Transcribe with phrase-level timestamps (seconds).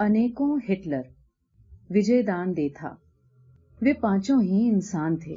[0.00, 1.02] انیکوں Hitler
[1.90, 2.88] وجے دان دیتھا
[3.80, 5.36] وہ پانچوں ہی انسان تھے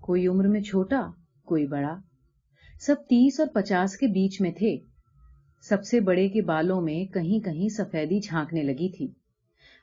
[0.00, 1.00] کوئی عمر میں چھوٹا
[1.44, 1.94] کوئی بڑا
[2.80, 4.76] سب تیس اور پچاس کے بیچ میں تھے
[5.64, 9.08] سب سے بڑے کے بالوں میں کہیں کہیں سفیدی جھانکنے لگی تھی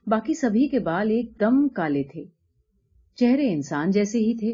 [0.07, 2.25] باقی سبھی کے بال ایک دم کالے تھے
[3.17, 4.53] چہرے انسان جیسے ہی تھے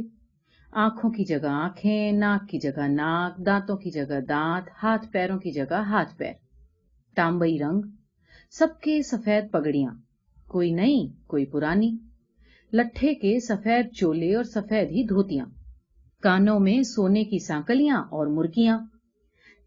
[0.73, 5.51] آنکھوں کی جگہ آنکھیں ناک کی جگہ ناک دانتوں کی جگہ دانت ہاتھ پیروں کی
[5.51, 6.33] جگہ ہاتھ پیر
[7.17, 7.96] تانبئی رنگ
[8.51, 9.91] سب کے سفید پگڑیاں،
[10.47, 11.97] کوئی نئی، کوئی پرانی۔
[12.73, 15.45] لٹھے کے سفید چولے اور سفید ہی دھوتیاں۔
[16.21, 18.79] کانوں میں سونے کی سانکلیاں اور مرکیاں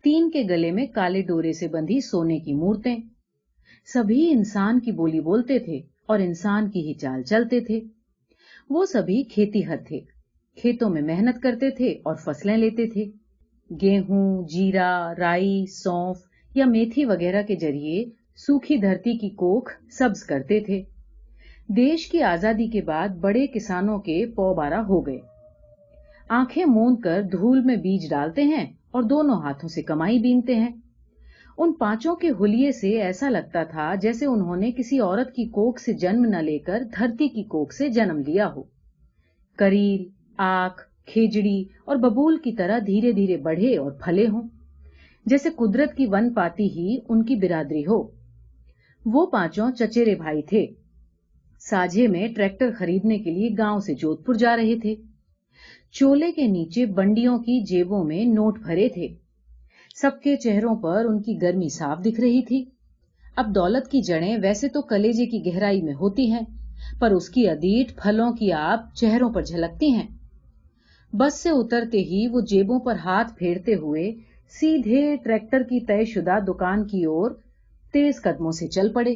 [0.04, 2.96] تین کے گلے میں کالے ڈورے سے بندھی سونے کی مورتیں۔
[3.92, 7.80] سبھی انسان کی بولی بولتے تھے اور انسان کی ہی چال چلتے تھے۔
[8.70, 10.00] وہ سبھی کھیتی ہر تھے۔
[10.56, 13.04] کھیتوں میں محنت کرتے تھے اور فصلیں لیتے تھے۔
[13.82, 16.16] گیہوں جیرا رائی، سونف
[16.54, 20.82] یا میتھی وغیرہ کے ذریعے سوکھی دھرتی کی کوکھ سبز کرتے تھے۔
[21.68, 25.18] دیش کی آزادی کے بعد بڑے کسانوں کے پو بارہ ہو گئے۔
[26.28, 30.70] آنکھیں موند کر دھول میں بیج ڈالتے ہیں اور دونوں ہاتھوں سے کمائی بینتے ہیں۔
[31.58, 35.78] ان پانچوں کے ہولیے سے ایسا لگتا تھا جیسے انہوں نے کسی عورت کی کوک
[35.78, 38.62] سے جنم نہ لے کر دھرتی کی کوک سے جنم لیا ہو۔
[39.56, 40.04] کریل
[40.36, 44.48] آک کھیجڑی اور ببول کی طرح دھیرے دھیرے بڑھے اور پھلے ہوں۔
[45.26, 48.19] جیسے قدرت کی ون پاتی ہی ان کی برادری ہو۔
[49.06, 50.66] وہ پانچوں چچیرے بھائی تھے۔
[51.60, 54.94] ساجھے میں ٹریکٹر خریدنے کے لیے گاؤں سے جوت پور جا رہے تھے۔
[55.92, 59.08] چولے کے نیچے بنڈیوں کی جیبوں میں نوٹ بھرے تھے۔
[59.94, 62.64] سب کے چہروں پر ان کی گرمی صاف دکھ رہی تھی۔
[63.36, 66.40] اب دولت کی جڑیں ویسے تو کلیجے کی گہرائی میں ہوتی ہیں،
[67.00, 70.08] پر اس کی ادیٹ پھلوں کی آپ چہروں پر جھلکتی ہیں۔
[71.12, 74.12] بس سے اترتے ہی وہ جیبوں پر ہاتھ پھیرتے ہوئے
[74.48, 77.30] سیدھے ٹریکٹر کی طے شدہ دکان کی اور
[77.92, 79.14] تیز قدموں سے چل پڑے۔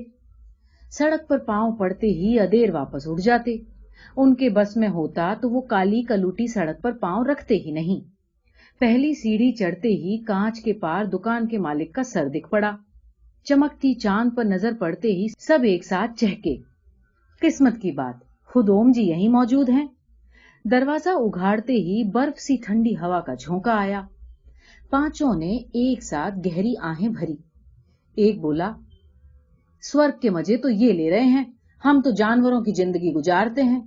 [0.90, 3.56] سڑک پر پاؤں پڑتے ہی ادیر واپس اٹھ جاتے۔
[4.16, 8.08] ان کے بس میں ہوتا تو وہ کالی کلوٹی سڑک پر پاؤں رکھتے ہی نہیں۔
[8.78, 12.76] پہلی سیڑھی چڑھتے ہی کانچ کے پار دکان کے مالک کا سر دکھ پڑا۔
[13.44, 16.56] چمکتی چاند پر نظر پڑتے ہی سب ایک ساتھ چہکے۔
[17.40, 19.86] قسمت کی بات، خود اوم جی یہی موجود ہیں۔
[20.64, 24.02] دروازہ اگاڑتے ہی برف سی ٹھنڈی ہوا کا جھونکا آیا۔
[24.90, 27.53] پانچوں نے ایک ساتھ گہری آہیں بھری۔
[28.16, 28.72] ایک بولا،
[29.82, 31.44] سورگ کے مزے تو یہ لے رہے ہیں،
[31.84, 33.80] ہم تو جانوروں کی زندگی گزارتے ہیں۔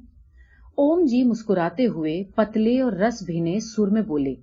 [0.75, 4.35] اوم جی مسکراتے ہوئے پتلے اور رس بھینے سر میں بولے،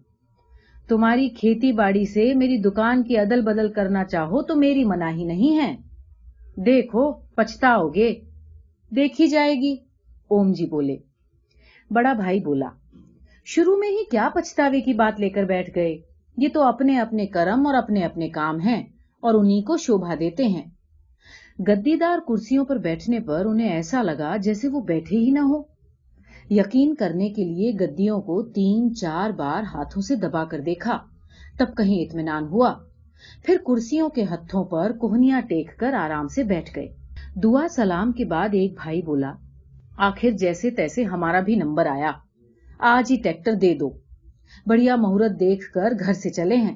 [0.88, 5.58] تمہاری کھیتی باڑی سے میری دکان کی عدل بدل کرنا چاہو تو میری مناہی نہیں
[5.58, 5.76] ہے۔
[6.56, 8.14] دیکھو پچھتاؤ گے
[8.96, 9.74] دیکھی جائے گی۔
[10.28, 10.96] اوم جی بولے،
[11.90, 12.68] بڑا بھائی بولا،
[13.44, 15.96] شروع میں ہی کیا پچھتاوے کی بات لے کر بیٹھ گئے؟
[16.36, 18.82] یہ تو اپنے اپنے کرم اور اپنے اپنے کام ہیں۔
[19.24, 20.62] اور انہی کو شوبھا دیتے ہیں۔
[21.68, 25.62] گدی دار کرسیوں پر بیٹھنے پر انہیں ایسا لگا جیسے وہ بیٹھے ہی نہ ہو
[26.50, 30.98] یقین کرنے کے لیے گدیوں کو تین چار بار ہاتھوں سے دبا کر دیکھا۔
[31.58, 32.74] تب کہیں اطمینان ہوا۔
[33.42, 36.88] پھر کرسیوں کے ہتھوں پر کوہنیاں ٹیک کر آرام سے بیٹھ گئے۔
[37.42, 39.32] دعا سلام کے بعد ایک بھائی بولا،
[39.96, 42.10] آخر جیسے تیسے ہمارا بھی نمبر آیا۔
[42.78, 43.90] آج ہی ٹریکٹر دے دو۔
[44.66, 46.74] بڑھیا مہورت دیکھ کر گھر سے چلے ہیں۔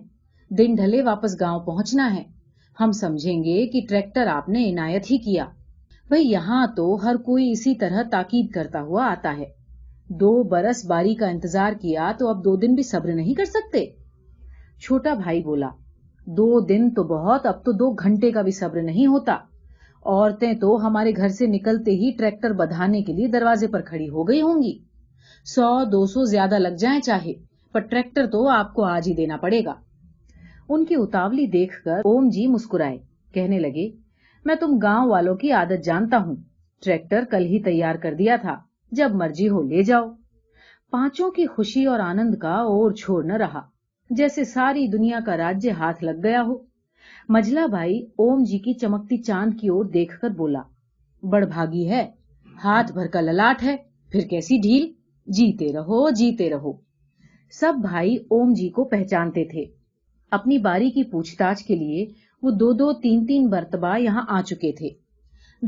[0.51, 2.38] دن ڈھلے واپس گاؤں پہنچنا ہے۔
[2.81, 5.45] ہم سمجھیں گے کہ ٹریکٹر آپ نے عنایت ہی کیا۔
[6.09, 9.45] بھئی یہاں تو ہر کوئی اسی طرح تاکید کرتا ہوا آتا ہے۔
[10.09, 13.87] دو برس باری کا انتظار کیا تو اب دو دن بھی صبر نہیں کر سکتے۔
[14.83, 15.69] چھوٹا بھائی بولا،
[16.27, 19.37] دو دن تو بہت، اب تو دو گھنٹے کا بھی صبر نہیں ہوتا۔
[20.05, 24.29] عورتیں تو ہمارے گھر سے نکلتے ہی ٹریکٹر بدھانے کے لیے دروازے پر کھڑی ہو
[24.29, 24.79] گئی ہوں گی۔
[25.45, 27.33] سو دو سو زیادہ لگ جائیں چاہے،
[27.73, 29.75] پر ٹریکٹر تو آپ کو آج ہی دینا پڑے گا۔
[30.69, 32.99] ان کی اتاولی دیکھ کر اوم جی مسکرائے،
[33.33, 33.91] کہنے لگے،
[34.45, 36.37] میں تم گاؤں والوں کی عادت جانتا ہوں۔
[36.83, 38.57] ٹریکٹر کل ہی تیار کر دیا تھا،
[38.93, 40.09] جب مرضی ہو لے جاؤ۔
[40.91, 43.61] پانچوں کی خوشی اور آنند کا اور چھوڑ نہ رہا،
[44.11, 46.59] جیسے ساری دنیا کا راجیہ ہاتھ لگ گیا ہو۔
[47.29, 50.63] مجلا بھائی اوم جی کی چمکتی چاند کی اور دیکھ کر بولا،
[51.23, 52.11] بڑ بھاگی ہے،
[52.65, 53.77] ہاتھ بھر کا للاٹ ہے،
[54.13, 54.93] پھر کیسی ڈھیل؟
[55.27, 56.73] جیتے رہو جیتے رہو۔
[57.51, 59.65] سب بھائی اوم جی کو پہچانتے تھے۔
[60.31, 62.07] اپنی باری کی پوچھ تاچھ کے لیے
[62.43, 64.89] وہ دو دو تین تین برتبہ یہاں آ چکے تھے۔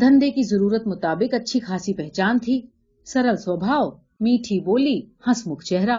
[0.01, 2.61] دھندے کی ضرورت مطابق اچھی خاصی پہچان تھی۔
[3.05, 3.91] سرل سوبھاؤ،
[4.21, 5.99] میٹھی بولی ہنس مکھ چہرہ۔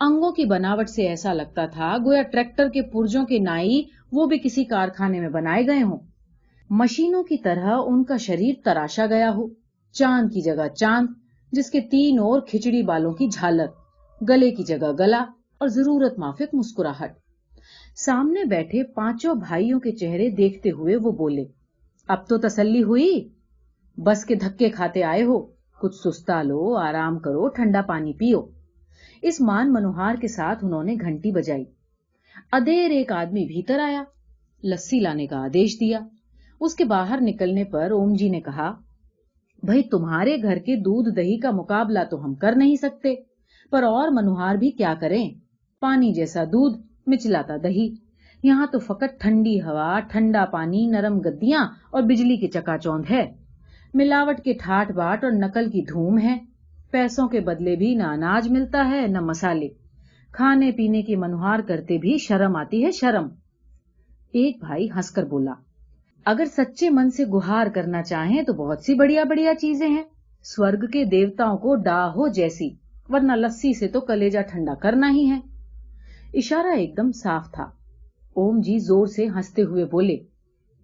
[0.00, 3.82] انگوں کی بناوٹ سے ایسا لگتا تھا گویا ٹریکٹر کے پرجوں کے نائی
[4.12, 5.98] وہ بھی کسی کارخانے میں بنائے گئے ہوں۔
[6.70, 9.48] مشینوں کی طرح ان کا شریر تراشا گیا ہو۔
[9.92, 11.06] چاند کی جگہ چاند،
[11.52, 13.66] جس کے تین اور کھچڑی بالوں کی جھالر
[14.28, 15.24] گلے کی جگہ گلا
[15.58, 17.19] اور ضرورت مافک مسکراہٹ۔
[18.04, 21.44] سامنے بیٹھے پانچوں بھائیوں کے چہرے دیکھتے ہوئے وہ بولے،
[22.08, 23.28] اب تو تسلی ہوئی؟
[23.96, 25.40] بس کے دھکے کھاتے آئے ہو،
[25.80, 28.40] کچھ سستا لو، آرام کرو، ٹھنڈا پانی پیو۔
[29.22, 31.64] اس مان منوہار کے ساتھ انہوں نے گھنٹی بجائی۔
[32.52, 34.02] ادیر ایک آدمی بھیتر آیا،
[34.64, 36.00] لسی لانے کا آدیش دیا۔
[36.60, 38.72] اس کے باہر نکلنے پر اوم جی نے کہا
[39.62, 43.14] بھائی تمہارے گھر کے دودھ دہی کا مقابلہ تو ہم کر نہیں سکتے،
[43.70, 45.30] پر اور منوہار بھی کیا کریں؟
[45.80, 47.94] پانی جیسا دودھ مچلاتا دہی۔
[48.42, 53.32] یہاں تو فقط ٹھنڈی ہوا، ٹھنڈا پانی، نرم گدیاں اور بجلی کی چکا چوند ہے۔
[53.94, 56.38] ملاوٹ کے ٹھاٹ باٹ اور نقل کی دھوم ہے۔
[56.90, 59.68] پیسوں کے بدلے بھی نہ اناج ملتا ہے، نہ مسالے۔
[60.32, 63.28] کھانے پینے کی منوہار کرتے بھی شرم آتی ہے، شرم۔
[64.32, 65.52] ایک بھائی ہنس کر بولا،
[66.24, 70.04] اگر سچے من سے گہار کرنا چاہیں تو بہت سی بڑھیا بڑھیا چیزیں ہیں۔
[70.42, 72.68] سورگ کے دیوتاؤں کو ڈا ہو جیسی،
[73.08, 75.49] ورنہ لسی سے تو کلیجا ٹھنڈا کرنا ہی ہے۔
[76.34, 77.62] اشارہ ایک دم صاف تھا۔
[78.34, 80.16] اوم جی زور سے ہنستے ہوئے بولے،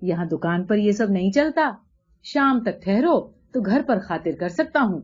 [0.02, 1.70] یہاں دکان پر یہ سب نہیں چلتا۔
[2.22, 3.20] شام تک ٹھہرو
[3.52, 5.00] تو گھر پر خاطر کر سکتا ہوں۔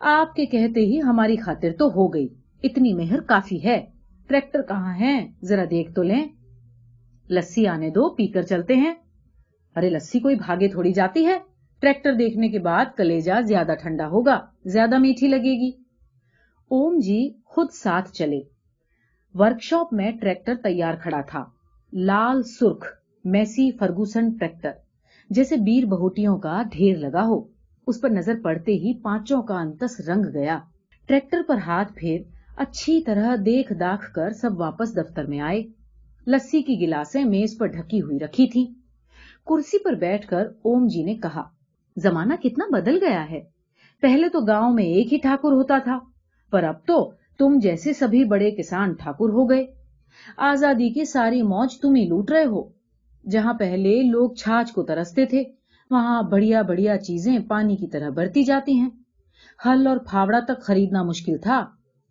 [0.00, 2.28] آپ کے کہتے ہی ہماری خاطر تو ہو گئی۔
[2.62, 3.86] اتنی مہر کافی ہے۔
[4.26, 6.24] ٹریکٹر کہاں ہے ذرا دیکھ تو لیں۔
[7.30, 8.94] لسی آنے دو، پی کر چلتے ہیں۔
[9.76, 11.38] ارے لسی، کوئی بھاگے تھوڑی جاتی ہے۔
[11.80, 15.70] ٹریکٹر دیکھنے کے بعد کلیجا زیادہ ٹھنڈا ہوگا، زیادہ میٹھی لگے گی۔
[16.68, 18.53] اوم جی خود ساتھ چلے۔
[19.38, 21.44] ورک شاپ میں ٹریکٹر تیار کھڑا تھا۔
[21.92, 22.86] لال سرخ،
[23.24, 24.70] میسی فرگوسن ٹریکٹر،
[25.30, 27.40] جیسے بیر بہوٹیوں کا ڈھیر لگا ہو۔
[27.86, 30.58] اس پر نظر پڑتے ہی پانچوں کا انتس رنگ گیا۔
[31.06, 32.20] ٹریکٹر پر ہاتھ پھیر
[32.56, 35.62] اچھی طرح دیکھ داکھ کر سب واپس دفتر میں آئے۔
[36.26, 38.66] لسی کی گلاسیں میز پر ڈھکی ہوئی رکھی تھی
[39.46, 41.42] کرسی پر بیٹھ کر اوم جی نے کہا،
[41.96, 43.40] زمانہ کتنا بدل گیا ہے۔
[44.02, 45.98] پہلے تو گاؤں میں ایک ہی ٹھاکر ہوتا تھا،
[46.50, 49.66] پر اب تو تم جیسے سبھی بڑے کسان ٹھاکر ہو گئے۔
[50.36, 52.68] آزادی کی ساری موج تم ہی لوٹ رہے ہو۔
[53.30, 55.42] جہاں پہلے لوگ چھاچ کو ترستے تھے،
[55.90, 58.90] وہاں بڑھیا بڑھیا چیزیں پانی کی طرح بڑھتی جاتی ہیں۔
[59.66, 61.66] ہل اور پھاوڑا تک خریدنا مشکل تھا۔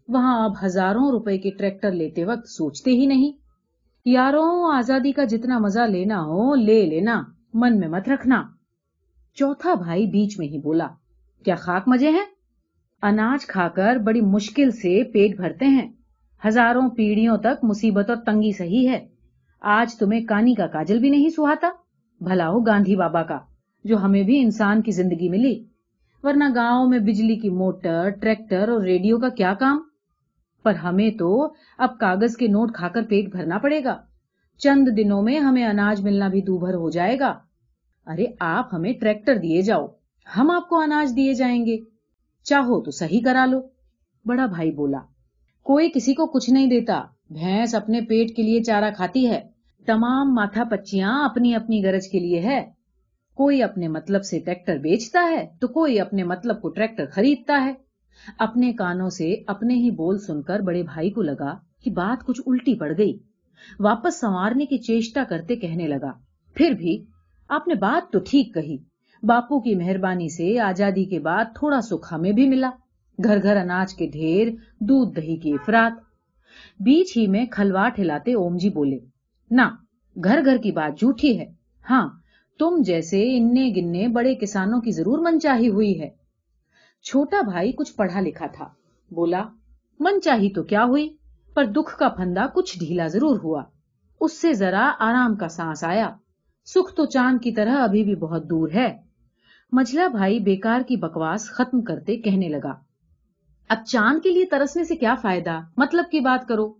[0.08, 3.32] وہاں اب ہزاروں روپے کے ٹریکٹر لیتے وقت سوچتے ہی نہیں۔
[4.06, 7.24] یاروں، آزادی کا جتنا مزہ لینا ہو، لے لینا،
[7.54, 8.44] من میں مت رکھنا۔
[9.34, 10.88] چوتھا بھائی بیچ میں ہی بولا،
[11.46, 12.26] کیا خاک مزے ہیں؟
[13.04, 15.92] اناج کھا کر بڑی مشکل سے پیٹ بھرتے ہیں۔
[16.48, 19.08] ہزاروں پیڑھیوں تک مصیبت اور تنگی سہی ہے۔
[19.62, 21.70] آج تمہیں کانی کا کاجل بھی نہیں سہاتا؟
[22.22, 23.40] بھلا ہو گاندھی بابا کا،
[23.84, 25.64] جو ہمیں بھی انسان کی زندگی ملی۔
[26.24, 29.78] ورنہ گاؤں میں بجلی کی موٹر، ٹریکٹر اور ریڈیو کا کیا کام؟
[30.64, 34.02] پر ہمیں تو اب کاغذ کے نوٹ کھا کر پیٹ بھرنا پڑے گا۔
[34.58, 37.40] چند دنوں میں ہمیں اناج ملنا بھی دوبھر ہو جائے گا۔
[38.06, 39.88] ارے، آپ ہمیں ٹریکٹر دیے جاؤ۔
[40.38, 41.93] ہم آپ کو اناج دیے جائیں گے۔
[42.44, 43.62] چاہو تو صحیح کرا لو۔
[44.26, 45.00] بڑا بھائی بولا،
[45.64, 49.42] کوئی کسی کو کچھ نہیں دیتا۔ بھینس اپنے پیٹ کے لیے چارہ کھاتی ہے۔
[49.86, 52.72] تمام ماتھا پچیاں اپنی اپنی گرج کے لیے ہے۔
[53.34, 57.74] کوئی اپنے مطلب سے ٹریکٹر بیچتا ہے تو کوئی اپنے مطلب کو ٹریکٹر خریدتا ہے۔
[58.40, 62.42] اپنے کانوں سے اپنے ہی بول سن کر بڑے بھائی کو لگا کہ بات کچھ
[62.46, 63.18] الٹی پڑ گئی۔
[63.80, 66.12] واپس سنوارنے کی چیشٹا کرتے کہنے لگا،
[66.56, 67.04] پھر بھی
[67.50, 68.78] آپ نے بات تو ٹھیک کہی۔
[69.24, 72.70] باپو کی مہربانی سے آزادی کے بعد تھوڑا سکھ ہمیں بھی ملا۔
[73.24, 74.48] گھر گھر اناج کے ڈھیر،
[74.80, 75.92] دودھ دہی کی افراد۔
[76.80, 78.98] بیچ ہی میں کھلواٹ ہلاتے اوم جی بولے
[79.52, 79.62] نہ
[80.24, 81.46] گھر گھر کی بات جھوٹھی ہے۔
[81.90, 82.10] ہاں
[82.60, 86.10] تم جیسے اننے گننے بڑے کسانوں کی ضرور منچاہی ہوئی ہے۔
[87.04, 88.66] چھوٹا بھائی کچھ پڑھا لکھا تھا۔
[89.12, 89.44] بولا
[90.00, 91.10] من چاہی تو کیا ہوئی؟
[91.54, 93.64] پر دکھ کا پھندا کچھ ڈھیلا ضرور ہوا۔
[94.22, 96.10] اس سے ذرا آرام کا سانس آیا۔
[96.66, 99.13] سکھ تو چاند کی طرح ابھی بھی بہت دور ہے۔
[99.76, 102.74] مجلا بھائی بیکار کی بکواس ختم کرتے کہنے لگا۔
[103.70, 106.74] اب چاند کے لیے ترسنے سے کیا فائدہ؟ مطلب کی بات کرو۔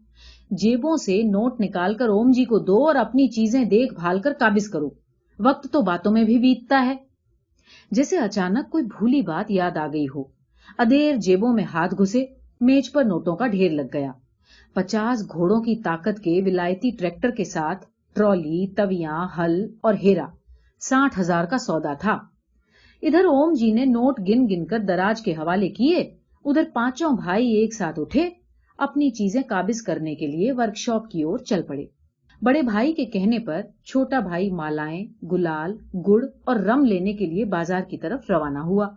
[0.52, 4.34] جیبوں سے نوٹ نکال کر اوم جی کو دو اور اپنی چیزیں دیکھ بھال کر
[4.40, 4.90] قابض کرو۔
[5.40, 6.96] وقت تو باتوں میں بھی بیتتا ہے۔
[7.92, 10.24] جیسے اچانک کوئی بھولی بات یاد آ گئی ہو۔
[10.78, 12.26] ادیر جیبوں میں ہاتھ گھسے
[12.62, 14.12] میج پر نوٹوں کا ڈھیر لگ گیا۔
[14.74, 17.86] پچاس گھوڑوں کی طاقت کے ولایتی ٹریکٹر کے ساتھ
[18.16, 20.26] ٹرالی، تویاں ہل اور ہیرا۔
[20.80, 22.33] ساٹھ ہزار کا سودا تھا۔
[23.06, 25.98] ادھر اوم جی نے نوٹ گن گن کر دراج کے حوالے کیے،
[26.46, 28.30] ادھر پانچوں بھائی ایک ساتھ اٹھے،
[28.78, 31.86] اپنی چیزیں قابض کرنے کے لیے ورک شاپ کی اور چل پڑے۔
[32.42, 37.46] بڑے بھائی کے کہنے پر چھوٹا بھائی مالائیں، گلال، گڑ اور رم لینے کے لیے
[37.46, 38.90] بازار کی طرف روانہ ہوا۔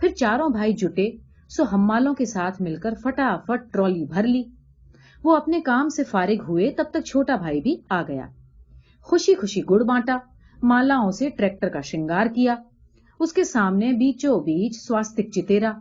[0.00, 1.10] پھر چاروں بھائی جٹے،
[1.48, 4.42] سو ہمالوں کے ساتھ مل کر فٹافٹ ٹرالی بھر لی۔
[5.24, 8.26] وہ اپنے کام سے فارغ ہوئے، تب تک چھوٹا بھائی بھی آ گیا۔
[9.02, 10.18] خوشی خوشی گڑ بانٹا،
[10.62, 12.54] مالاؤں سے ٹریکٹر کا شنگار کیا۔
[13.20, 15.72] اس کے سامنے بیچو بیچ سواستک چتےرا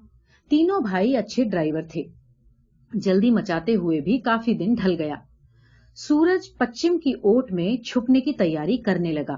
[0.50, 2.04] تینوں بھائی اچھے ڈرائیور تھے۔
[2.94, 5.16] جلدی مچاتے ہوئے بھی کافی دن ڈھل گیا۔
[5.96, 9.36] سورج پچھم کی اوٹ میں چھپنے کی تیاری کرنے لگا۔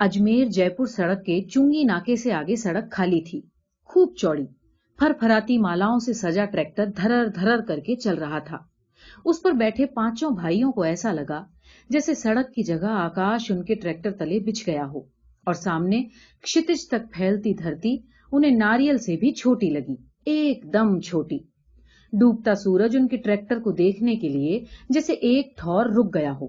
[0.00, 3.40] اجمیر جے پور سڑک کے چونگی ناکے سے آگے سڑک خالی تھی۔
[3.84, 4.46] خوب چوڑی
[4.98, 8.56] پھر پھراتی مالاؤں سے سجا ٹریکٹر دھرر دھرر کر کے چل رہا تھا۔
[9.24, 11.44] اس پر بیٹھے پانچوں بھائیوں کو ایسا لگا
[11.90, 15.15] جیسے سڑک کی جگہ آکاش ان کے ٹریکٹر تلے بچھ گیا ہو۔
[15.46, 16.02] اور سامنے
[16.42, 17.96] کشتج تک پھیلتی دھرتی
[18.32, 21.38] انہیں ناریل سے بھی چھوٹی لگی، ایک دم چھوٹی۔
[22.12, 24.58] ڈوبتا سورج ان کے ٹریکٹر کو دیکھنے کے لیے
[24.90, 26.46] جیسے ایک ٹھور رک گیا ہو۔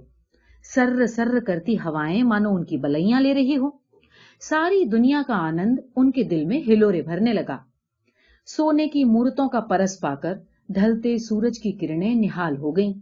[0.64, 3.70] سر سر کرتی ہوائیں مانو ان کی بلائیاں لے رہی ہو
[4.40, 7.58] ساری دنیا کا آنند ان کے دل میں ہلورے بھرنے لگا۔
[8.48, 10.34] سونے کی مورتوں کا پرس پا کر
[10.70, 12.94] ڈھلتے سورج کی کرنیں نہال ہو گئیں۔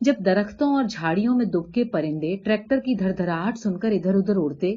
[0.00, 4.14] جب درختوں اور جھاڑیوں میں دب کے پرندے ٹریکٹر کی دھر دھراہٹ سن کر ادھر
[4.14, 4.76] ادھر اڑتے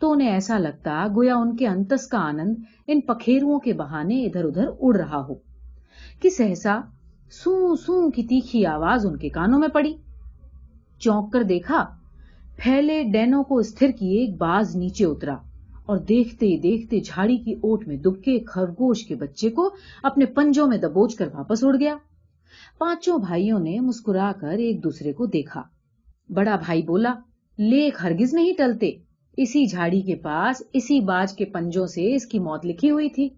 [0.00, 2.54] تو انہیں ایسا لگتا گویا ان کے انتس کا آنند
[2.86, 5.34] ان پکھیروں کے بہانے ادھر ادھر اڑ رہا ہو۔
[6.22, 6.80] کہ سہسا
[7.30, 9.94] سو سو کی تیکھی آواز ان کے کانوں میں پڑی۔
[10.98, 11.86] چونک کر دیکھا،
[12.56, 15.34] پھیلے ڈینوں کو استھر کیے ایک باز نیچے اترا
[15.86, 19.70] اور دیکھتے ہی دیکھتے جھاڑی کی اوٹ میں دبکے خرگوش کے بچے کو
[20.02, 21.96] اپنے پنجوں میں دبوچ کر واپس اڑ گیا۔
[22.78, 25.62] پانچوں بھائیوں نے مسکرا کر ایک دوسرے کو دیکھا۔
[26.28, 27.14] بڑا بھائی بولا،
[27.58, 28.92] لیک ہرگز نہیں ٹلتے۔
[29.40, 33.28] اسی جھاڑی کے پاس، اسی باج کے پنجوں سے اس کی موت لکھی ہوئی تھی۔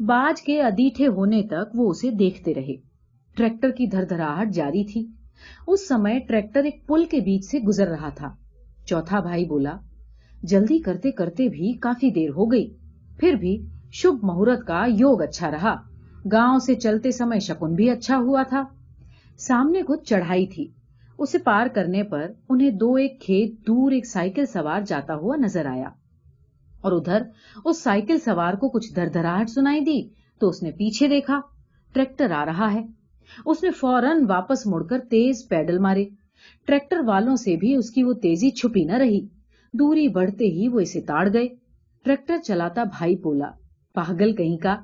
[0.00, 2.76] باج کے ادیٹھے ہونے تک وہ اسے دیکھتے رہے۔
[3.36, 5.06] ٹریکٹر کی دھر دھراہٹ جاری تھی۔
[5.66, 8.34] اس سمے ٹریکٹر ایک پل کے بیچ سے گزر رہا تھا۔
[8.86, 9.76] چوتھا بھائی بولا،
[10.42, 12.74] جلدی کرتے کرتے بھی کافی دیر ہو گئی۔
[13.20, 15.74] پھر بھی شبھ مہورت کا یوگ اچھا رہا۔
[16.32, 18.64] گاؤں سے چلتے سمے شکن بھی اچھا ہوا تھا۔
[19.38, 20.66] سامنے کچھ چڑھائی تھی۔
[21.18, 25.66] اسے پار کرنے پر انہیں دو ایک کھیت دور ایک سائیکل سوار جاتا ہوا نظر
[25.66, 25.88] آیا۔
[26.80, 27.22] اور ادھر
[27.64, 30.08] اس سائیکل سوار کو کچھ دردراہٹ سنائی دی
[30.38, 31.40] تو اس نے پیچھے دیکھا،
[31.92, 32.82] ٹریکٹر آ رہا ہے۔
[33.46, 36.04] اس نے فوراً واپس مڑ کر تیز پیڈل مارے۔
[36.66, 39.26] ٹریکٹر والوں سے بھی اس کی وہ تیزی چھپی نہ رہی۔
[39.72, 41.48] دوری بڑھتے ہی وہ اسے تاڑ گئے۔
[42.04, 43.50] ٹریکٹر چلاتا بھائی بولا،
[43.94, 44.76] پاگل کہیں کا،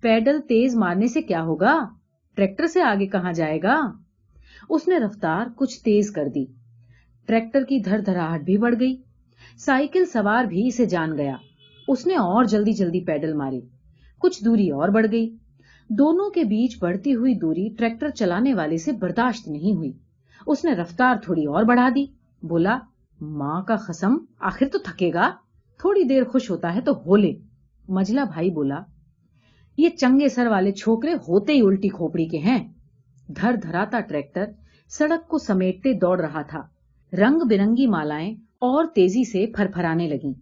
[0.00, 1.88] پیڈل تیز مارنے سے کیا ہوگا؟
[2.34, 3.80] ٹریکٹر سے آگے کہاں جائے گا؟
[4.70, 6.44] اس نے رفتار کچھ تیز کر دی۔
[7.26, 8.96] ٹریکٹر کی دھر دھراہٹ بھی بڑھ گئی۔
[9.58, 11.36] سائیکل سوار بھی اسے جان گیا۔
[11.88, 13.60] اس نے اور جلدی جلدی پیڈل ماری
[14.18, 15.36] کچھ دوری اور بڑھ گئی۔
[15.88, 19.92] دونوں کے بیچ بڑھتی ہوئی دوری ٹریکٹر چلانے والے سے برداشت نہیں ہوئی۔
[20.46, 22.06] اس نے رفتار تھوڑی اور بڑھا دی۔
[22.42, 22.78] بولا،
[23.20, 25.30] ماں کا خسم آخر تو تھکے گا۔
[25.78, 27.32] تھوڑی دیر خوش ہوتا ہے تو ہو لے۔
[27.88, 28.80] مجلا بھائی بولا،
[29.76, 32.68] یہ چنگے سر والے چھوکرے ہوتے ہی الٹی کھوپڑی کے ہیں۔
[33.28, 34.44] دھر دھراتا ٹریکٹر
[34.90, 36.62] سڑک کو سمیٹتے دوڑ رہا تھا۔
[37.12, 40.32] رنگ برنگی مالائیں اور تیزی سے پھر پھرانے لگیں۔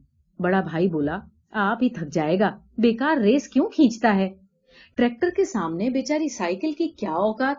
[0.43, 1.19] بڑا بھائی بولا،
[1.50, 4.35] آپ ہی تھک جائے گا۔ بیکار ریس کیوں کھینچتا ہے؟
[4.97, 7.57] ٹریکٹر کے سامنے بیچاری سائیکل کی کیا اوقات؟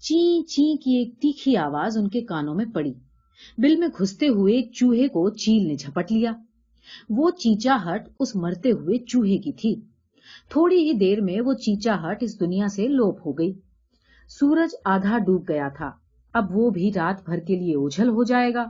[0.00, 2.92] چی چی کی ایک تیکھی آواز ان کے کانوں میں پڑی۔
[3.58, 6.32] بل میں گھستے ہوئے ایک چوہے کو چیل نے جھپٹ لیا۔
[7.10, 9.74] وہ چیچا ہٹ اس مرتے ہوئے چوہے کی تھی۔
[10.48, 13.52] تھوڑی ہی دیر میں وہ چیچا ہٹ اس دنیا سے لوپ ہو گئی۔
[14.30, 15.90] سورج آدھا ڈوب گیا تھا۔
[16.32, 18.64] اب وہ بھی رات بھر کے لیے اوجھل ہو جائے گا۔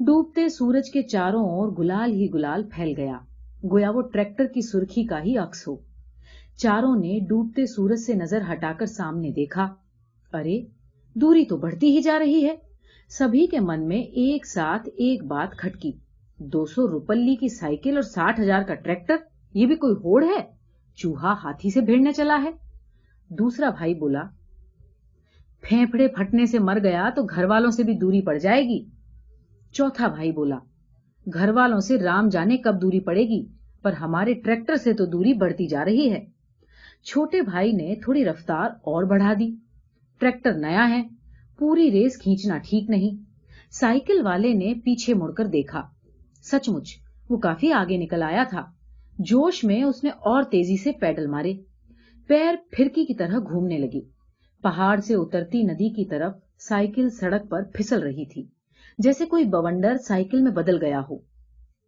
[0.00, 3.18] ڈوبتے سورج کے چاروں اور گلال ہی گلال پھیل گیا۔
[3.72, 5.76] گویا وہ ٹریکٹر کی سرخی کا ہی عکس ہو۔
[6.56, 9.68] چاروں نے ڈوبتے سورج سے نظر ہٹا کر سامنے دیکھا۔
[10.32, 10.60] ارے،
[11.14, 12.56] دوری تو بڑھتی ہی جا رہی ہے۔
[13.08, 15.92] سبھی کے من میں ایک ساتھ ایک بات کھٹکی۔
[16.38, 19.16] دو سو روپلی کی سائیکل اور ساٹھ ہزار کا ٹریکٹر؟
[19.54, 20.52] یہ بھی کوئی ہوڑ ہے؟
[20.94, 22.50] چوہا ہاتھی سے بھیڑنے چلا ہے۔
[23.28, 24.22] دوسرا بھائی بولا
[25.60, 28.84] پھینپڑے پھٹنے سے مر گیا تو گھر والوں سے بھی دوری پڑ جائے گی۔
[29.72, 30.58] چوتھا بھائی بولا،
[31.34, 33.46] گھر والوں سے رام جانے کب دوری پڑے گی؟
[33.82, 36.26] پر ہمارے ٹریکٹر سے تو دوری بڑھتی جا رہی ہے۔
[37.04, 39.56] چھوٹے بھائی نے تھوڑی رفتار اور بڑھا دی۔
[40.18, 41.02] ٹریکٹر نیا ہے،
[41.58, 43.22] پوری ریس کھینچنا ٹھیک نہیں۔
[43.70, 45.82] سائیکل والے نے پیچھے مڑ کر دیکھا۔
[46.42, 46.88] سچ مچ،
[47.30, 48.64] وہ کافی آگے نکل آیا تھا۔
[49.18, 51.54] جوش میں اس نے اور تیزی سے پیڈل مارے۔
[52.26, 54.19] پیر پھرکی کی طرح گھومنے لگی۔
[54.62, 58.46] پہاڑ سے اترتی ندی کی طرف سائیکل سڑک پر پھسل رہی تھی۔
[58.98, 61.14] جیسے کوئی بونڈر سائیکل میں بدل گیا ہو۔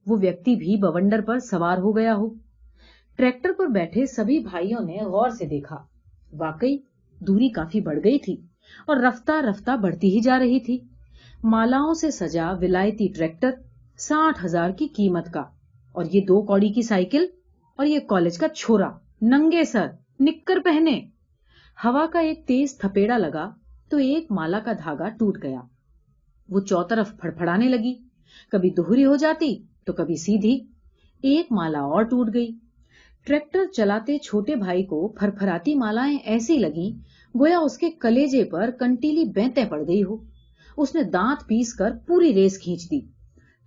[0.07, 2.29] وہ ویکتی بھی بونڈر پر سوار ہو گیا ہو۔
[3.17, 5.77] ٹریکٹر پر بیٹھے سبھی بھائیوں نے غور سے دیکھا۔
[6.33, 6.77] واقعی
[7.21, 8.35] دوری کافی بڑھ گئی تھی
[8.87, 10.79] اور رفتہ رفتہ بڑھتی ہی جا رہی تھی۔
[11.45, 13.51] مالاؤں سے سجا ولایتی ٹریکٹر
[13.99, 15.43] ساٹھ ہزار کی قیمت کا۔
[15.93, 17.27] اور یہ دو کوڑی کی سائیکل
[17.77, 18.91] اور یہ کالج کا چھوڑا
[19.23, 19.87] ننگے سر،
[20.21, 21.12] نکر پہنے۔
[21.85, 23.51] ہوا کا ایک تیز تھپیڑا لگا
[23.91, 25.61] تو ایک مالا کا دھاگا ٹوٹ گیا۔
[26.49, 27.95] وہ چوترف پھڑپڑانے لگی۔
[28.53, 30.61] کبھی دوہری ہو جاتی تو کبھی سیدھی۔
[31.23, 32.51] ایک مالا اور ٹوٹ گئی۔
[33.27, 36.99] ٹریکٹر چلاتے چھوٹے بھائی کو پھر پھراتی مالائیں ایسی لگیں،
[37.39, 40.17] گویا اس کے کلیجے پر کنٹیلی بینتیں پڑ گئی ہو۔
[40.77, 43.01] اس نے دانت پیس کر پوری ریس کھینچ دی۔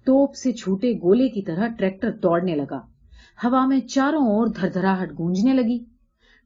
[0.05, 2.79] توپ سے چھوٹے گولے کی طرح ٹریکٹر دوڑنے لگا۔
[3.43, 5.94] ہوا میں چاروں اور دھر دھراہٹ گونجنے لگی۔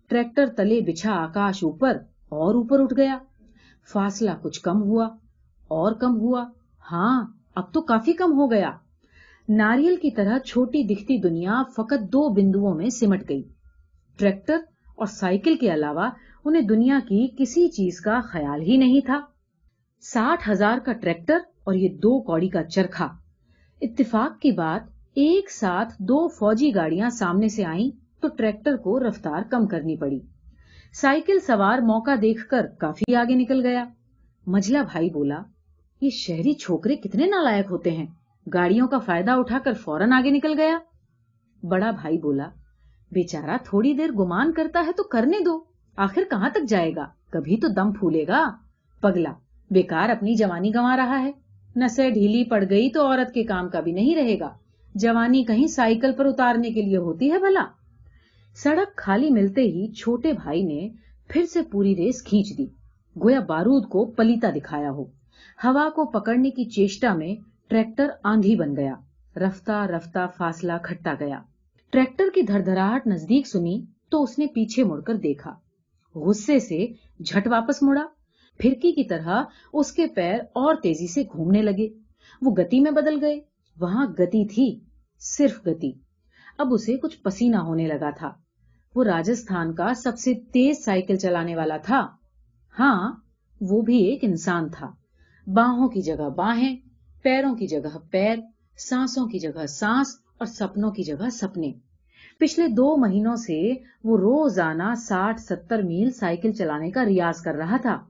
[0.09, 1.97] ٹریکٹر تلے بچھا آکاش اوپر
[2.29, 3.17] اور اوپر اٹھ گیا۔
[3.93, 5.05] فاصلہ کچھ کم ہوا
[5.67, 6.45] اور کم ہوا۔
[6.91, 8.71] ہاں اب تو کافی کم ہو گیا۔
[9.49, 13.43] ناریل کی طرح چھوٹی دکھتی دنیا فقط دو بندوؤں میں سمٹ گئی۔
[14.17, 14.57] ٹریکٹر
[14.95, 16.09] اور سائیکل کے علاوہ
[16.45, 19.21] انہیں دنیا کی کسی چیز کا خیال ہی نہیں تھا۔
[20.01, 23.07] ساٹھ ہزار کا ٹریکٹر اور یہ دو کوڑی کا چرخا
[23.81, 24.81] اتفاق کی بات،
[25.13, 30.19] ایک ساتھ دو فوجی گاڑیاں سامنے سے آئیں۔ تو ٹریکٹر کو رفتار کم کرنی پڑی۔
[30.93, 33.85] سائیکل سوار موقع دیکھ کر کافی آگے نکل گیا۔
[34.47, 35.41] مجلا بھائی بولا،
[36.01, 38.05] یہ شہری چھوکرے کتنے نالائک ہوتے ہیں۔
[38.53, 40.77] گاڑیوں کا فائدہ اٹھا کر فوراً آگے نکل گیا۔
[41.63, 42.49] بڑا بھائی بولا،
[43.11, 45.63] بیچارہ تھوڑی دیر گمان کرتا ہے تو کرنے دو۔
[45.97, 48.45] آخر کہاں تک جائے گا؟ کبھی تو دم پھولے گا۔
[49.01, 49.33] پگلا،
[49.71, 51.31] بیکار اپنی جوانی گوا رہا ہے۔
[51.75, 54.49] نسے ڈھیلی پڑ گئی تو عورت کے کام کا بھی نہیں رہے گا۔
[54.95, 57.65] جوانی کہیں سائیکل پر اتارنے کے لیے ہوتی ہے بھلا۔
[58.55, 60.89] سڑک خالی ملتے ہی چھوٹے بھائی نے
[61.27, 62.65] پھر سے پوری ریس کھینچ دی۔
[63.23, 65.03] گویا بارود کو پلیتا دکھایا ہو۔
[65.63, 67.35] ہوا کو پکڑنے کی چیشٹا میں
[67.69, 68.95] ٹریکٹر آندھی بن گیا۔
[69.35, 71.39] رفتہ رفتہ فاصلہ کھٹا گیا۔
[71.89, 75.53] ٹریکٹر کی دھر دھراہٹ نزدیک سنی تو اس نے پیچھے مڑ کر دیکھا۔
[76.15, 76.85] غصے سے
[77.23, 78.05] جھٹ واپس مڑا۔
[78.57, 81.87] پھرکی کی طرح اس کے پیر اور تیزی سے گھومنے لگے۔
[82.41, 83.39] وہ گتی میں بدل گئے۔
[83.79, 84.79] وہاں گتی تھی،
[85.19, 86.08] صرف گتی۔
[86.59, 88.31] اب اسے کچھ پسینہ ہونے لگا تھا۔
[88.95, 92.07] وہ راجستھان کا سب سے تیز سائیکل چلانے والا تھا۔
[92.79, 93.13] ہاں
[93.61, 94.91] وہ بھی ایک انسان تھا۔
[95.47, 96.77] باہوں کی جگہ باہیں،
[97.23, 98.35] پیروں کی جگہ پیر،
[98.77, 101.71] سانسوں کی جگہ سانس اور سپنوں کی جگہ سپنے۔
[102.39, 103.71] پچھلے دو مہینوں سے
[104.03, 108.03] وہ روزانہ ساٹھ ستر میل سائیکل چلانے کا ریاض کر رہا تھا۔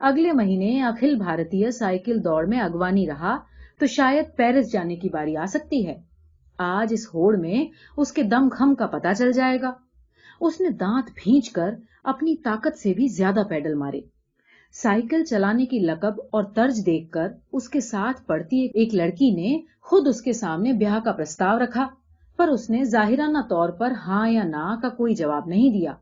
[0.00, 3.36] اگلے مہینے اکھل بھارتی سائیکل دوڑ میں اگوانی رہا
[3.78, 6.15] تو شاید پیرس جانے کی باری آ سکتی ہے۔
[6.58, 7.64] آج اس ہوڑ میں
[7.96, 9.72] اس کے دم خم کا پتا چل جائے گا۔
[10.40, 14.00] اس نے دانت بھینچ کر اپنی طاقت سے بھی زیادہ پیڈل مارے۔
[14.72, 19.60] سائیکل چلانے کی لقب اور طرز دیکھ کر اس کے ساتھ پڑتی ایک لڑکی نے
[19.80, 21.86] خود اس کے سامنے بیاہ کا پرستاو رکھا،
[22.36, 25.92] پر اس نے ظاہرانہ طور پر ہاں یا نہ کا کوئی جواب نہیں دیا۔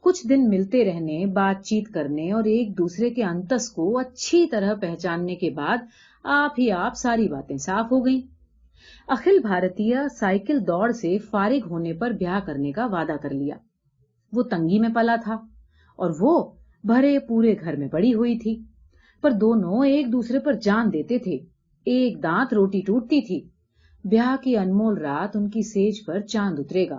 [0.00, 4.74] کچھ دن ملتے رہنے، بات چیت کرنے اور ایک دوسرے کے انتس کو اچھی طرح
[4.74, 5.78] پہچاننے کے بعد
[6.24, 8.37] آپ ہی آپ ساری باتیں صاف ہو گئیں۔
[9.08, 13.54] اخل بھارتی سائیکل دوڑ سے فارغ ہونے پر بیاہ کرنے کا وعدہ کر لیا۔
[14.32, 15.34] وہ تنگی میں پلا تھا
[15.96, 16.52] اور وہ
[16.84, 18.62] بھرے پورے گھر میں پڑی ہوئی تھی،
[19.22, 21.36] پر دونوں ایک دوسرے پر جان دیتے تھے۔
[21.84, 23.48] ایک دانت روٹی ٹوٹتی تھی۔
[24.04, 26.98] بیاہ کی انمول رات ان کی سیج پر چاند اترے گا۔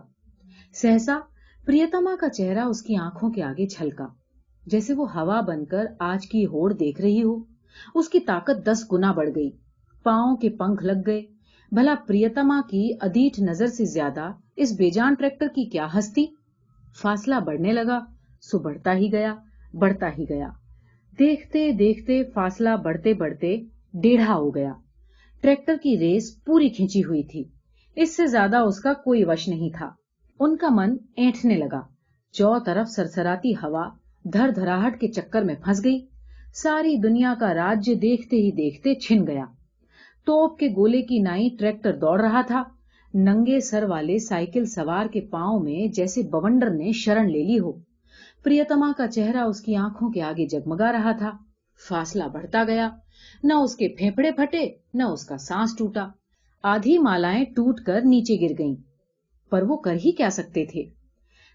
[0.74, 1.20] سہسا،
[1.66, 4.08] پریتما کا چہرہ اس کی آنکھوں کے آگے چھلکا۔
[4.66, 7.44] جیسے وہ ہوا بن کر آج کی ہوڑ دیکھ رہی ہو،
[7.96, 9.50] اس کی طاقت دس گنا بڑھ گئی۔
[10.04, 11.39] پاؤں کے پنکھ لگ گئے۔
[11.72, 16.26] بھلا پریتما کی ادیٹ نظر سے زیادہ اس بے جان ٹریکٹر کی کیا ہستی؟
[17.02, 18.00] فاصلہ بڑھنے لگا،
[18.42, 19.36] سو بڑھتا ہی گیا،
[19.74, 20.48] بڑھتا ہی گیا۔
[21.20, 23.58] دیکھتے دیکھتے فاصلہ بڑھتے بڑھتے
[23.94, 24.74] ڈیڑھا ہو گیا۔
[25.42, 27.44] ٹریکٹر کی ریس پوری کھینچی ہوئی تھی۔
[27.96, 29.90] اس سے زیادہ اس کا کوئی وش نہیں تھا۔
[30.40, 31.82] ان کا من اینٹنے لگا۔
[32.32, 33.90] چو طرف سرسراتی ہوا
[34.34, 36.00] دھر دھراہٹ کے چکر میں پھنس گئی۔
[36.54, 39.46] ساری دنیا کا راجیہ دیکھتے ہی دیکھتے چھن گیا۔
[40.30, 42.64] توپ کے گولے کی نائی ٹریکٹر دوڑ رہا تھا۔
[43.14, 47.72] ننگے سر والے سائیکل سوار کے پاؤں میں جیسے بونڈر نے شرن لے لی ہو۔
[48.44, 51.32] پریتما کا چہرہ اس کی آنکھوں کے آگے جگمگا رہا تھا۔
[51.88, 52.90] فاصلہ بڑھتا گیا۔
[53.44, 56.08] نہ اس کے پھیپڑے پھٹے، نہ اس کا سانس ٹوٹا۔
[56.64, 58.76] آدھی مالائیں ٹوٹ کر نیچے گر گئیں۔
[59.50, 60.84] پر وہ کر ہی کیا سکتے تھے؟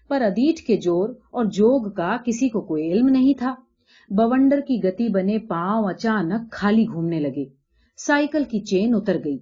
[0.07, 3.55] پر ادیٹ کے جور اور جوگ کا کسی کو کوئی علم نہیں تھا۔
[4.09, 7.64] بونڈر کی گتی بنے پاؤں اچانک خالی گھومنے لگے۔
[7.97, 9.37] سائیکل کی چین اتر گئی۔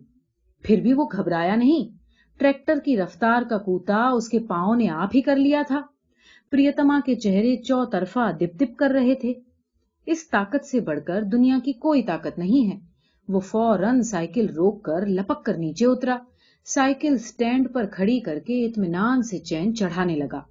[0.63, 1.98] پھر بھی وہ گھبرایا نہیں۔
[2.39, 5.82] ٹریکٹر کی رفتار کا کوتا اس کے پاؤں نے آپ ہی کر لیا تھا۔
[6.52, 9.34] پریتما کے چہرے چو طرفہ دپ دپ کر رہے تھے۔
[10.06, 12.80] اس طاقت سے بڑھ کر دنیا کی کوئی طاقت نہیں ہے۔
[13.28, 16.18] وہ فوراً سائیکل روک کر لپک کر نیچے اترا۔
[16.66, 20.42] سائیکل سٹینڈ پر کھڑی کر کے اطمینان سے چین چڑھانے لگا۔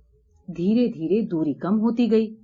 [0.49, 2.35] دھیرے دھیرے دوری کم ہوتی گئی۔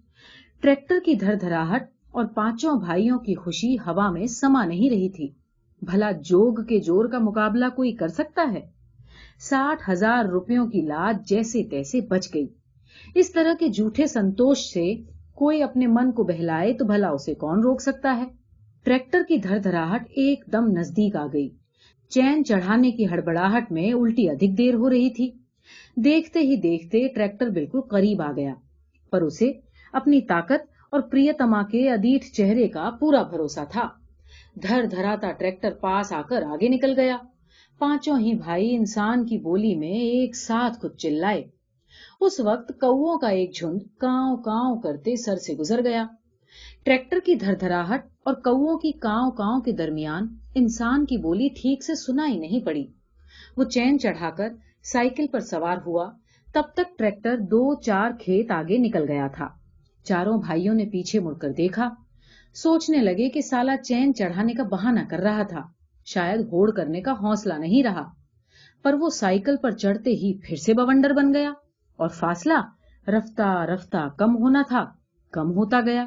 [0.60, 5.37] ٹریکٹر کی دھر دھراہٹ اور پانچوں بھائیوں کی خوشی ہوا میں سما نہیں رہی تھی۔
[5.82, 8.60] بھلا جوگ کے جور کا مقابلہ کوئی کر سکتا ہے؟
[9.38, 12.46] ساٹھ ہزار روپیوں کی لاد جیسے تیسے بچ گئی۔
[13.14, 14.94] اس طرح کے جھوٹے سنتوش سے
[15.34, 18.24] کوئی اپنے من کو بہلائے تو بھلا اسے کون روک سکتا ہے؟
[18.84, 21.48] ٹریکٹر کی دھر دھراہٹ ایک دم نزدیک آ گئی۔
[22.10, 25.30] چین چڑھانے کی ہڑبڑاہٹ میں الٹی ادھک دیر ہو رہی تھی۔
[25.96, 28.54] دیکھتے ہی دیکھتے ٹریکٹر بالکل قریب آ گیا۔
[29.10, 29.52] پر اسے
[29.92, 33.88] اپنی طاقت اور پریتما کے ادیٹ چہرے کا پورا بھروسہ تھا۔
[34.62, 37.16] دھر دھراتا ٹریکٹر پاس آ کر آگے نکل گیا۔
[37.78, 41.44] پانچوں ہی بھائی انسان کی بولی میں ایک ساتھ کچھ چلائے۔
[42.20, 46.06] اس وقت کووں کا ایک جھنڈ کاؤں کاؤں کرتے سر سے گزر گیا۔
[46.84, 51.84] ٹریکٹر کی دھر دھراہٹ اور کووں کی کاؤں کاؤں کے درمیان انسان کی بولی ٹھیک
[51.84, 52.86] سے سنائی نہیں پڑی۔
[53.56, 54.48] وہ چین چڑھا کر
[54.82, 56.10] سائیکل پر سوار ہوا۔
[56.54, 59.48] تب تک ٹریکٹر دو چار کھیت آگے نکل گیا تھا۔
[60.04, 61.88] چاروں بھائیوں نے پیچھے مڑ کر دیکھا۔
[62.62, 65.60] سوچنے لگے کہ سالا چین چڑھانے کا بہانہ کر رہا تھا۔
[66.04, 68.04] شاید ہوڑ کرنے کا حوصلہ نہیں رہا۔
[68.82, 71.50] پر وہ سائیکل پر چڑھتے ہی پھر سے بونڈر بن گیا
[71.98, 72.58] اور فاصلہ
[73.08, 74.84] رفتہ رفتہ کم ہونا تھا،
[75.30, 76.06] کم ہوتا گیا۔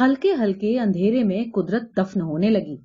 [0.00, 2.76] ہلکے ہلکے اندھیرے میں قدرت دفن ہونے لگی۔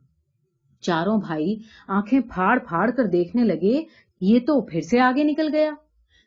[0.82, 1.56] چاروں بھائی
[1.88, 3.84] آنکھیں پھاڑ پھاڑ کر دیکھنے لگے،
[4.22, 5.72] یہ تو پھر سے آگے نکل گیا۔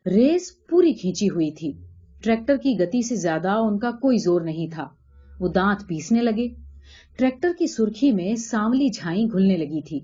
[0.07, 1.73] ریس پوری کھینچی ہوئی تھی۔
[2.23, 4.89] ٹریکٹر کی گتی سے زیادہ ان کا کوئی زور نہیں تھا۔
[5.41, 6.70] وہ دانت پیسنے لگے۔
[7.21, 10.01] ٹریکٹر کی سرخی میں ساملی جھائی گھلنے لگی تھی۔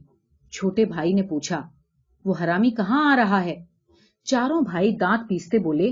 [0.52, 1.68] چھوٹے بھائی نے پوچھا،
[2.24, 3.64] وہ حرامی کہاں آ رہا ہے؟
[4.24, 5.90] چاروں بھائی دانت پیستے بولے،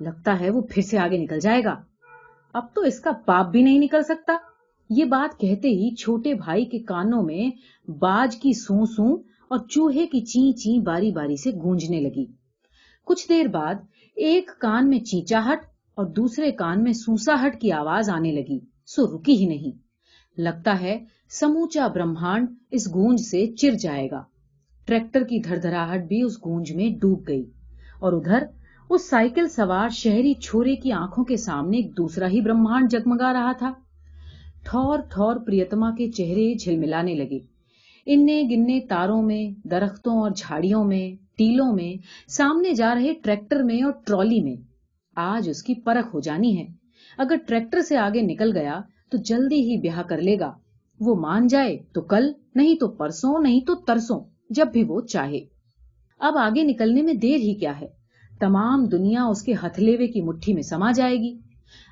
[0.00, 1.82] لگتا ہے وہ پھر سے آگے نکل جائے گا۔
[2.54, 4.32] اب تو اس کا باپ بھی نہیں نکل سکتا۔
[4.90, 7.50] یہ بات کہتے ہی چھوٹے بھائی کے کانوں میں
[7.90, 9.14] باج کی سو سو
[9.48, 12.26] اور چوہے کی چی چی باری باری سے گونجنے لگی۔
[13.04, 13.74] کچھ دیر بعد
[14.16, 15.58] ایک کان میں چیچاہٹ
[15.94, 19.83] اور دوسرے کان میں سوساہٹ کی آواز آنے لگی۔ سو رکی ہی نہیں۔
[20.38, 24.22] لگتا ہے سموچا برہمانڈ اس گونج سے چر جائے گا۔
[24.84, 27.44] ٹریکٹر کی دھر دھراہٹ بھی اس گونج میں ڈوب گئی۔
[28.00, 28.42] اور ادھر
[28.90, 33.52] اس سائیکل سوار شہری چھوڑے کی آنکھوں کے سامنے ایک دوسرا ہی برہمانڈ جگمگا رہا
[33.52, 33.72] تھا۔
[34.62, 37.38] ٹھور ٹھور پریتما کے چہرے جھلملانے لگے۔
[38.06, 43.82] اننے گننے تاروں میں، درختوں اور جھاڑیوں میں، ٹیلوں میں، سامنے جا رہے ٹریکٹر میں
[43.82, 44.56] اور ٹرالی میں۔
[45.16, 46.66] آج اس کی پرکھ ہو جانی ہے۔
[47.18, 48.80] اگر ٹریکٹر سے آگے نکل گیا
[49.14, 50.52] تو جلدی ہی بیاہ کر لے گا۔
[51.00, 55.40] وہ مان جائے تو کل، نہیں تو پرسوں، نہیں تو ترسوں، جب بھی وہ چاہے۔
[56.18, 57.86] اب آگے نکلنے میں دیر ہی کیا ہے۔
[58.40, 61.38] تمام دنیا اس کے ہتھلیوے کی مٹھی میں سما جائے گی۔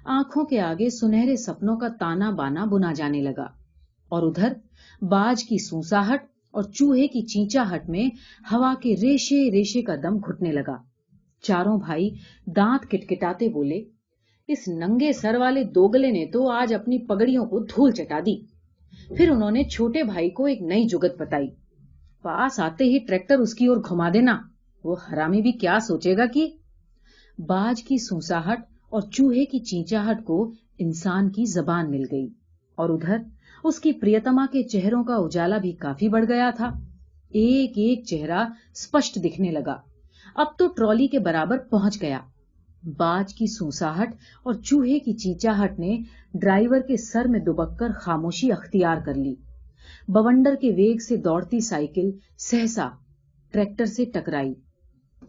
[0.05, 3.47] آنکھوں کے آگے سنہرے سپنوں کا تانا بانا بنا جانے لگا۔
[4.09, 4.53] اور ادھر
[5.05, 8.09] باج کی سوساہٹ اور چوہے کی چینچا ہٹ میں
[8.53, 10.77] ہوا کے ریشے ریشے کا دم گھٹنے لگا۔
[11.43, 12.11] چاروں بھائی
[12.47, 13.85] دانت کٹکٹاتے بولے
[14.53, 18.41] اس ننگے سر والے دوگلے نے تو آج اپنی پگڑیوں کو دھول چٹا دی۔
[19.17, 21.47] پھر انہوں نے چھوٹے بھائی کو ایک نئی جگت بتائی۔
[22.23, 24.39] پاس آتے ہی ٹریکٹر اس کی اور گھما دینا۔
[24.85, 26.51] وہ حرامی بھی کیا سوچے گا کہ
[27.39, 28.61] باج کی سوساہٹ
[28.91, 32.29] اور چوہے کی چینچاہٹ کو انسان کی زبان مل گئی۔
[32.75, 33.17] اور ادھر
[33.65, 36.67] اس کی پریتما کے چہروں کا اجالا بھی کافی بڑھ گیا تھا۔
[37.31, 39.77] ایک ایک چہرہ اسپشٹ دکھنے لگا۔
[40.35, 42.19] اب تو ٹرالی کے برابر پہنچ گیا۔
[42.85, 44.09] باج کی سوساہٹ
[44.43, 45.99] اور چوہے کی چیچاہٹ نے
[46.35, 49.35] ڈرائیور کے سر میں دبک کر خاموشی اختیار کر لی۔
[50.09, 52.89] بونڈر کے ویگ سے دوڑتی سائیکل سہسا
[53.51, 54.55] ٹریکٹر سے ٹکرائی۔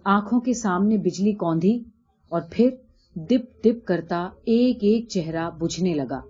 [0.03, 1.83] آنکھوں کے سامنے بجلی کوندھی
[2.29, 2.69] اور پھر
[3.15, 6.21] دپ دپ کرتا ایک ایک چہرہ بجھنے لگا۔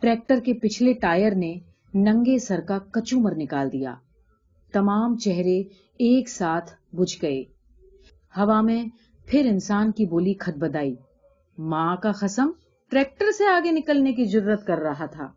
[0.00, 1.54] ٹریکٹر کے پچھلے ٹائر نے
[1.94, 3.94] ننگے سر کا کچومر نکال دیا۔
[4.72, 5.60] تمام چہرے
[5.98, 7.42] ایک ساتھ بجھ گئے۔
[8.36, 8.84] ہوا میں
[9.26, 10.94] پھر انسان کی بولی کھت بدائی
[11.58, 12.50] ماں کا خسم
[12.90, 15.32] ٹریکٹر سے آگے نکلنے کی ضرورت کر رہا تھا۔